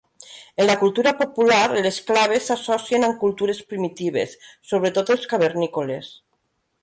En 0.61 0.65
la 0.69 0.77
cultura 0.83 1.11
popular, 1.19 1.65
les 1.87 1.99
claves 2.07 2.47
s'associen 2.51 3.05
amb 3.09 3.19
cultures 3.25 3.61
primitives, 3.73 4.35
sobretot 4.71 5.13
els 5.17 5.31
cavernícoles. 5.35 6.11